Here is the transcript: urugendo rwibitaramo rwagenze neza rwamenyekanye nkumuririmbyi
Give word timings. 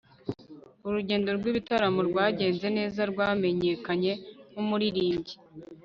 urugendo 0.87 1.29
rwibitaramo 1.37 2.01
rwagenze 2.09 2.65
neza 2.77 3.01
rwamenyekanye 3.11 4.11
nkumuririmbyi 4.51 5.35